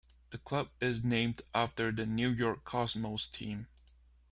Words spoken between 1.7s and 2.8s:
the New York